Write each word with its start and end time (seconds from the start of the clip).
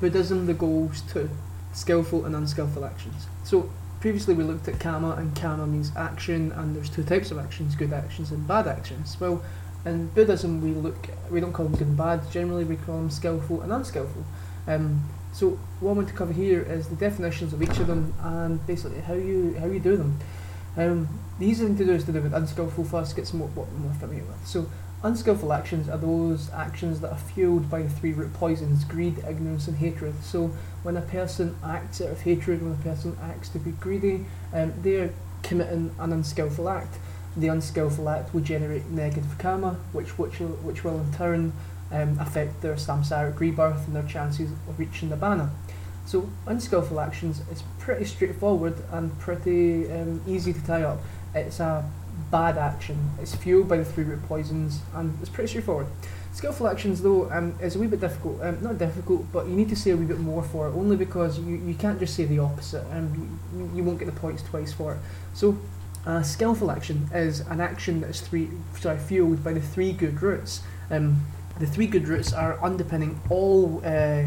Buddhism, 0.00 0.46
the 0.46 0.54
goals 0.54 1.02
to 1.12 1.28
skillful 1.72 2.24
and 2.24 2.34
unskillful 2.34 2.84
actions. 2.84 3.26
So 3.44 3.70
previously 4.00 4.34
we 4.34 4.44
looked 4.44 4.66
at 4.68 4.80
karma, 4.80 5.12
and 5.12 5.34
karma 5.36 5.66
means 5.66 5.92
action, 5.96 6.52
and 6.52 6.74
there's 6.74 6.90
two 6.90 7.04
types 7.04 7.30
of 7.30 7.38
actions: 7.38 7.74
good 7.74 7.92
actions 7.92 8.30
and 8.30 8.46
bad 8.46 8.66
actions. 8.66 9.16
Well, 9.20 9.42
in 9.84 10.08
Buddhism 10.08 10.60
we 10.60 10.72
look 10.72 11.08
we 11.30 11.40
don't 11.40 11.52
call 11.52 11.66
them 11.66 11.76
good 11.76 11.88
and 11.88 11.96
bad. 11.96 12.30
Generally 12.30 12.64
we 12.64 12.76
call 12.76 12.96
them 12.96 13.10
skillful 13.10 13.62
and 13.62 13.72
unskillful. 13.72 14.24
Um, 14.66 15.08
so 15.32 15.58
what 15.80 15.92
I 15.92 15.94
want 15.94 16.08
to 16.08 16.14
cover 16.14 16.32
here 16.32 16.60
is 16.60 16.88
the 16.88 16.96
definitions 16.96 17.52
of 17.52 17.62
each 17.62 17.78
of 17.78 17.86
them 17.86 18.14
and 18.20 18.64
basically 18.66 19.00
how 19.00 19.14
you 19.14 19.56
how 19.58 19.66
you 19.66 19.80
do 19.80 19.96
them. 19.96 20.18
Um, 20.76 21.08
the 21.40 21.46
easy 21.46 21.64
thing 21.64 21.76
to 21.78 21.84
do 21.86 21.92
is 21.92 22.04
to 22.04 22.12
do 22.12 22.20
with 22.20 22.34
unskillful 22.34 22.84
first, 22.84 23.16
get 23.16 23.32
more, 23.32 23.48
what 23.48 23.66
we're 23.72 23.78
more 23.78 23.94
familiar 23.94 24.24
with. 24.24 24.46
So 24.46 24.70
unskillful 25.02 25.54
actions 25.54 25.88
are 25.88 25.96
those 25.96 26.50
actions 26.50 27.00
that 27.00 27.10
are 27.10 27.18
fueled 27.18 27.70
by 27.70 27.82
the 27.82 27.88
three 27.88 28.12
root 28.12 28.34
poisons, 28.34 28.84
greed, 28.84 29.18
ignorance 29.26 29.66
and 29.66 29.78
hatred. 29.78 30.22
So 30.22 30.48
when 30.82 30.98
a 30.98 31.00
person 31.00 31.56
acts 31.64 32.02
out 32.02 32.10
of 32.10 32.20
hatred, 32.20 32.62
when 32.62 32.72
a 32.72 32.82
person 32.82 33.16
acts 33.22 33.48
to 33.50 33.58
be 33.58 33.70
greedy, 33.72 34.26
um, 34.52 34.74
they 34.82 34.96
are 34.96 35.14
committing 35.42 35.94
an 35.98 36.12
unskillful 36.12 36.68
act. 36.68 36.98
The 37.34 37.48
unskillful 37.48 38.06
act 38.10 38.34
will 38.34 38.42
generate 38.42 38.86
negative 38.90 39.38
karma, 39.38 39.78
which 39.92 40.18
which 40.18 40.40
will, 40.40 40.48
which 40.48 40.84
will 40.84 41.00
in 41.00 41.12
turn 41.14 41.54
um, 41.90 42.18
affect 42.20 42.60
their 42.60 42.74
samsaric 42.74 43.40
rebirth 43.40 43.86
and 43.86 43.96
their 43.96 44.02
chances 44.02 44.50
of 44.68 44.78
reaching 44.78 45.08
nibbana. 45.08 45.48
So 46.04 46.28
unskillful 46.46 46.98
actions 46.98 47.40
is 47.52 47.62
pretty 47.78 48.04
straightforward 48.04 48.82
and 48.90 49.16
pretty 49.20 49.90
um, 49.92 50.20
easy 50.26 50.52
to 50.52 50.66
tie 50.66 50.82
up. 50.82 50.98
It's 51.34 51.60
a 51.60 51.88
bad 52.30 52.58
action. 52.58 53.10
It's 53.20 53.34
fueled 53.34 53.68
by 53.68 53.78
the 53.78 53.84
three 53.84 54.04
root 54.04 54.22
poisons 54.24 54.80
and 54.94 55.16
it's 55.20 55.30
pretty 55.30 55.48
straightforward. 55.48 55.86
Skillful 56.32 56.68
actions 56.68 57.02
though 57.02 57.30
um, 57.32 57.54
is 57.60 57.76
a 57.76 57.78
wee 57.78 57.86
bit 57.86 58.00
difficult. 58.00 58.40
Um, 58.42 58.62
not 58.62 58.78
difficult, 58.78 59.26
but 59.32 59.46
you 59.46 59.54
need 59.54 59.68
to 59.68 59.76
say 59.76 59.90
a 59.90 59.96
wee 59.96 60.04
bit 60.04 60.20
more 60.20 60.42
for 60.42 60.68
it. 60.68 60.72
Only 60.72 60.96
because 60.96 61.38
you, 61.38 61.56
you 61.56 61.74
can't 61.74 61.98
just 61.98 62.14
say 62.14 62.24
the 62.24 62.38
opposite 62.38 62.86
and 62.92 63.38
you, 63.54 63.70
you 63.76 63.84
won't 63.84 63.98
get 63.98 64.06
the 64.06 64.20
points 64.20 64.42
twice 64.42 64.72
for 64.72 64.94
it. 64.94 65.00
So 65.34 65.58
a 66.06 66.24
skillful 66.24 66.70
action 66.70 67.08
is 67.12 67.40
an 67.40 67.60
action 67.60 68.00
that 68.00 68.10
is 68.10 68.20
three 68.20 68.48
sorry 68.78 68.98
fueled 68.98 69.44
by 69.44 69.52
the 69.52 69.60
three 69.60 69.92
good 69.92 70.22
roots. 70.22 70.62
Um, 70.90 71.24
the 71.58 71.66
three 71.66 71.86
good 71.86 72.08
roots 72.08 72.32
are 72.32 72.62
underpinning 72.64 73.20
all 73.28 73.82
uh, 73.84 74.24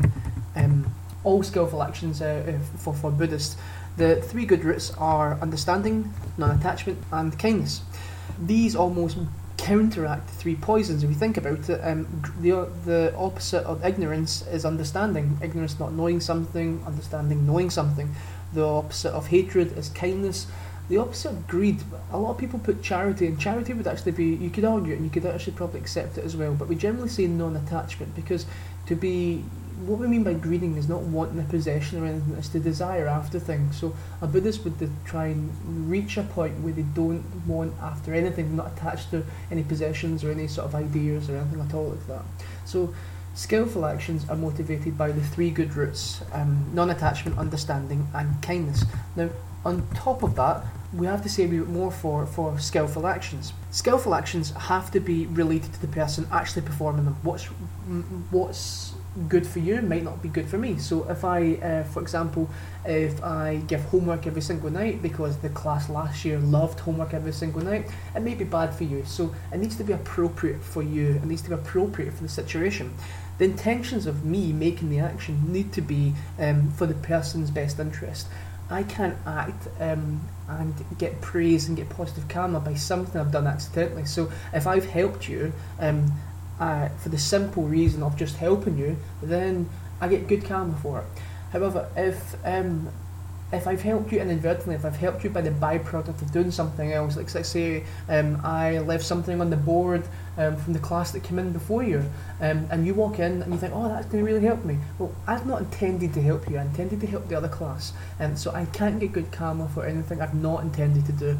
um, 0.56 0.94
all 1.24 1.42
skillful 1.42 1.82
actions 1.82 2.22
uh, 2.22 2.44
uh, 2.48 2.78
for, 2.78 2.94
for 2.94 3.12
Buddhists. 3.12 3.58
The 3.98 4.22
three 4.22 4.46
good 4.46 4.64
roots 4.64 4.92
are 4.98 5.40
understanding, 5.42 6.14
non-attachment, 6.38 6.98
and 7.12 7.38
kindness. 7.38 7.82
These 8.40 8.76
almost 8.76 9.18
counteract 9.58 10.28
the 10.28 10.34
three 10.34 10.56
poisons. 10.56 11.04
If 11.04 11.10
you 11.10 11.16
think 11.16 11.38
about 11.38 11.70
it, 11.70 11.80
um, 11.84 12.08
the 12.42 12.70
the 12.86 13.14
opposite 13.16 13.64
of 13.66 13.86
ignorance 13.86 14.46
is 14.48 14.66
understanding. 14.66 15.38
Ignorance 15.42 15.80
not 15.80 15.94
knowing 15.94 16.20
something, 16.20 16.84
understanding 16.86 17.46
knowing 17.46 17.70
something. 17.70 18.14
The 18.54 18.66
opposite 18.66 19.12
of 19.12 19.28
hatred 19.28 19.78
is 19.78 19.90
kindness 19.90 20.48
the 20.90 20.98
opposite 20.98 21.30
of 21.30 21.48
greed, 21.48 21.82
a 22.12 22.18
lot 22.18 22.32
of 22.32 22.38
people 22.38 22.60
put 22.60 22.84
charity, 22.84 23.28
and 23.28 23.40
charity 23.40 23.74
would 23.74 23.88
actually 23.88 24.12
be, 24.12 24.36
you 24.36 24.50
could 24.50 24.66
argue 24.66 24.94
and 24.94 25.04
you 25.04 25.10
could 25.10 25.26
actually 25.26 25.54
probably 25.54 25.80
accept 25.80 26.18
it 26.18 26.26
as 26.26 26.36
well, 26.36 26.54
but 26.54 26.68
we 26.68 26.76
generally 26.76 27.08
say 27.10 27.26
non 27.26 27.56
attachment 27.56 28.14
because 28.16 28.46
to 28.88 28.96
be, 28.96 29.46
what 29.88 30.00
we 30.00 30.08
mean 30.08 30.24
by 30.24 30.34
greeding 30.34 30.78
is 30.78 30.90
not 30.90 31.02
wanting 31.02 31.40
a 31.40 31.44
possession 31.44 32.02
or 32.02 32.06
anything, 32.06 32.36
it's 32.38 32.50
the 32.50 32.60
desire 32.60 33.08
after 33.08 33.40
things. 33.40 33.78
So 33.80 33.96
a 34.22 34.28
Buddhist 34.28 34.64
would 34.64 34.76
try 35.06 35.28
and 35.28 35.90
reach 35.90 36.18
a 36.18 36.24
point 36.24 36.60
where 36.62 36.74
they 36.74 36.84
don't 36.94 37.24
want 37.46 37.74
after 37.82 38.14
anything, 38.14 38.56
not 38.56 38.72
attached 38.74 39.12
to 39.12 39.24
any 39.52 39.64
possessions 39.64 40.24
or 40.24 40.32
any 40.32 40.48
sort 40.48 40.68
of 40.68 40.76
ideas 40.76 41.30
or 41.30 41.38
anything 41.38 41.62
at 41.62 41.74
all 41.74 41.90
like 41.90 42.08
that. 42.08 42.24
So 42.66 42.94
Skillful 43.36 43.88
actions 43.88 44.30
are 44.30 44.36
motivated 44.36 44.96
by 44.96 45.12
the 45.12 45.22
three 45.22 45.50
good 45.50 45.76
roots 45.76 46.22
um, 46.34 46.70
non 46.72 46.92
attachment, 46.92 47.38
understanding, 47.40 48.08
and 48.14 48.40
kindness. 48.44 48.86
Now, 49.16 49.30
on 49.66 49.88
top 49.96 50.22
of 50.22 50.36
that, 50.36 50.64
we 50.94 51.08
have 51.08 51.24
to 51.24 51.30
say 51.30 51.46
a 51.46 51.48
bit 51.48 51.68
more 51.68 51.92
for, 51.92 52.28
for 52.28 52.60
skillful 52.60 53.08
actions. 53.08 53.54
Skillful 53.72 54.14
actions 54.14 54.52
have 54.52 54.92
to 54.92 55.00
be 55.00 55.26
related 55.28 55.74
to 55.74 55.82
the 55.82 55.88
person 55.88 56.28
actually 56.32 56.62
performing 56.62 57.06
them. 57.06 57.16
What's 57.24 57.46
what's 58.30 58.94
good 59.30 59.46
for 59.46 59.60
you 59.60 59.82
might 59.82 60.04
not 60.04 60.22
be 60.22 60.30
good 60.30 60.48
for 60.48 60.58
me. 60.58 60.78
So 60.78 61.10
if 61.10 61.24
I, 61.24 61.54
uh, 61.56 61.84
for 61.84 62.02
example, 62.02 62.50
if 62.86 63.24
I 63.24 63.58
give 63.68 63.82
homework 63.86 64.26
every 64.28 64.42
single 64.42 64.70
night 64.70 65.02
because 65.02 65.38
the 65.38 65.50
class 65.50 65.90
last 65.90 66.26
year 66.26 66.40
loved 66.40 66.80
homework 66.80 67.14
every 67.14 67.32
single 67.32 67.62
night, 67.62 67.90
it 68.16 68.22
may 68.22 68.34
be 68.36 68.44
bad 68.44 68.74
for 68.74 68.84
you. 68.84 69.04
So 69.06 69.34
it 69.52 69.58
needs 69.58 69.76
to 69.78 69.84
be 69.84 69.94
appropriate 69.94 70.62
for 70.62 70.82
you. 70.82 71.12
It 71.16 71.26
needs 71.26 71.42
to 71.44 71.50
be 71.50 71.56
appropriate 71.56 72.14
for 72.14 72.24
the 72.24 72.30
situation. 72.30 72.94
The 73.38 73.46
intentions 73.46 74.06
of 74.06 74.26
me 74.26 74.54
making 74.54 74.90
the 74.90 75.00
action 75.00 75.52
need 75.52 75.74
to 75.74 75.82
be 75.82 76.14
um, 76.40 76.72
for 76.72 76.86
the 76.86 76.94
person's 76.94 77.52
best 77.52 77.80
interest. 77.80 78.28
I 78.70 78.84
can't 78.84 79.18
act 79.26 79.68
um, 79.80 80.22
and 80.48 80.74
get 80.98 81.22
praise 81.22 81.68
and 81.68 81.78
get 81.78 81.90
positive 81.90 82.28
karma 82.28 82.60
by 82.60 82.74
something 82.76 83.20
I've 83.20 83.32
done 83.32 83.48
accidentally. 83.48 84.06
So 84.06 84.32
if 84.54 84.66
I've 84.68 84.86
helped 84.86 85.28
you 85.28 85.54
um, 85.80 86.12
uh, 86.60 86.90
for 86.90 87.10
the 87.10 87.18
simple 87.18 87.64
reason 87.64 88.04
of 88.04 88.16
just 88.18 88.38
helping 88.38 88.78
you, 88.78 88.98
then 89.22 89.70
I 90.02 90.08
get 90.08 90.28
good 90.28 90.46
karma 90.46 90.76
for 90.78 91.00
it. 91.00 91.06
However, 91.52 91.90
if 91.96 92.36
um, 92.46 92.90
if 93.54 93.68
I've 93.68 93.84
helped 93.84 94.12
you 94.12 94.20
inadvertently, 94.20 94.74
if 94.74 94.84
I've 94.84 94.96
helped 94.96 95.24
you 95.24 95.30
by 95.30 95.42
the 95.42 95.52
byproduct 95.52 96.22
of 96.22 96.32
doing 96.32 96.50
something 96.50 96.92
else, 96.92 97.16
like 97.16 97.34
let's 97.36 97.50
say 97.50 97.84
um, 98.10 98.42
I 98.44 98.80
left 98.80 99.06
something 99.06 99.40
on 99.40 99.52
the 99.52 99.56
board 99.56 100.08
um, 100.38 100.58
from 100.58 100.74
the 100.74 100.80
class 100.80 101.12
that 101.12 101.24
came 101.24 101.38
in 101.38 101.54
before 101.54 101.84
you, 101.84 102.04
um, 102.42 102.68
and 102.72 102.86
you 102.86 102.96
walk 102.96 103.20
in 103.20 103.44
and 103.44 103.54
you 103.54 103.60
think, 103.60 103.72
oh, 103.76 103.88
that's 103.88 104.08
going 104.08 104.26
to 104.26 104.32
really 104.32 104.46
help 104.46 104.66
me. 104.66 104.80
Well, 104.98 105.14
I've 105.28 105.46
not 105.46 105.62
intended 105.62 106.14
to 106.16 106.22
help 106.22 106.50
you. 106.50 106.58
I 106.58 106.64
intended 106.64 107.00
to 107.02 107.08
help 107.08 107.28
the 107.28 107.36
other 107.36 107.48
class, 107.48 107.94
and 108.20 108.38
so 108.38 108.52
I 108.52 108.66
can't 108.66 109.00
get 109.00 109.12
good 109.12 109.32
karma 109.32 109.68
for 109.70 109.86
anything 109.86 110.20
I've 110.20 110.34
not 110.34 110.64
intended 110.64 111.06
to 111.06 111.12
do. 111.12 111.38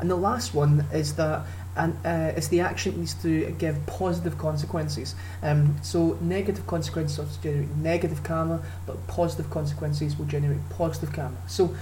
And 0.00 0.08
the 0.08 0.16
last 0.16 0.54
one 0.54 0.86
is 0.92 1.16
that 1.16 1.44
and 1.78 1.96
uh, 2.04 2.32
it's 2.36 2.48
the 2.48 2.60
action 2.60 2.92
that 2.92 2.98
needs 2.98 3.14
to 3.22 3.50
give 3.58 3.86
positive 3.86 4.36
consequences. 4.36 5.14
Um, 5.42 5.76
so 5.82 6.18
negative 6.20 6.66
consequences 6.66 7.18
will 7.18 7.28
generate 7.42 7.70
negative 7.76 8.22
karma, 8.22 8.62
but 8.86 9.06
positive 9.06 9.48
consequences 9.48 10.18
will 10.18 10.26
generate 10.26 10.60
positive 10.70 11.12
karma. 11.12 11.36
So 11.46 11.74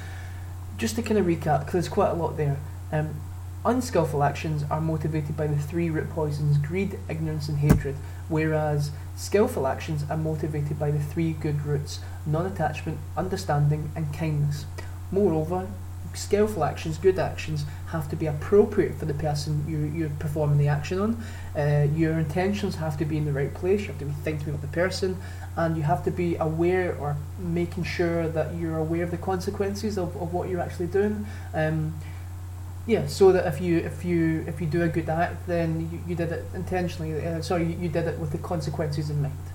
just 0.76 0.96
to 0.96 1.02
kind 1.02 1.18
of 1.18 1.26
recap, 1.26 1.60
because 1.60 1.72
there's 1.72 1.88
quite 1.88 2.10
a 2.10 2.14
lot 2.14 2.36
there. 2.36 2.58
Um, 2.92 3.20
unskillful 3.64 4.22
actions 4.22 4.64
are 4.70 4.80
motivated 4.80 5.36
by 5.36 5.46
the 5.46 5.56
three 5.56 5.90
root 5.90 6.10
poisons 6.10 6.58
greed, 6.58 6.98
ignorance, 7.08 7.48
and 7.48 7.58
hatred, 7.58 7.96
whereas 8.28 8.90
skillful 9.16 9.66
actions 9.66 10.04
are 10.10 10.16
motivated 10.16 10.78
by 10.78 10.90
the 10.90 11.00
three 11.00 11.32
good 11.32 11.62
roots 11.62 12.00
non 12.26 12.46
attachment, 12.46 12.98
understanding, 13.16 13.90
and 13.96 14.12
kindness. 14.12 14.66
Moreover, 15.10 15.68
skillful 16.16 16.64
actions, 16.64 16.98
good 16.98 17.18
actions, 17.18 17.64
have 17.88 18.08
to 18.10 18.16
be 18.16 18.26
appropriate 18.26 18.94
for 18.94 19.04
the 19.04 19.14
person 19.14 19.64
you, 19.68 19.78
you're 19.78 20.10
performing 20.18 20.58
the 20.58 20.68
action 20.68 20.98
on. 20.98 21.22
Uh, 21.56 21.86
your 21.94 22.18
intentions 22.18 22.76
have 22.76 22.98
to 22.98 23.04
be 23.04 23.16
in 23.16 23.24
the 23.24 23.32
right 23.32 23.52
place. 23.54 23.82
You 23.82 23.88
have 23.88 23.98
to 23.98 24.06
be 24.06 24.12
thinking 24.24 24.54
of 24.54 24.60
the 24.60 24.68
person, 24.68 25.16
and 25.56 25.76
you 25.76 25.82
have 25.82 26.04
to 26.04 26.10
be 26.10 26.36
aware 26.36 26.96
or 26.96 27.16
making 27.38 27.84
sure 27.84 28.28
that 28.28 28.54
you're 28.54 28.78
aware 28.78 29.04
of 29.04 29.10
the 29.10 29.18
consequences 29.18 29.96
of, 29.96 30.16
of 30.16 30.32
what 30.34 30.48
you're 30.48 30.60
actually 30.60 30.88
doing. 30.88 31.26
Um, 31.54 31.94
yeah, 32.86 33.06
so 33.08 33.32
that 33.32 33.46
if 33.46 33.60
you 33.60 33.78
if 33.78 34.04
you 34.04 34.44
if 34.46 34.60
you 34.60 34.66
do 34.68 34.82
a 34.82 34.88
good 34.88 35.08
act, 35.08 35.46
then 35.48 35.88
you, 35.90 36.00
you 36.06 36.14
did 36.14 36.30
it 36.30 36.44
intentionally. 36.54 37.26
Uh, 37.26 37.42
sorry, 37.42 37.64
you, 37.64 37.78
you 37.80 37.88
did 37.88 38.06
it 38.06 38.18
with 38.18 38.30
the 38.30 38.38
consequences 38.38 39.10
in 39.10 39.22
mind. 39.22 39.36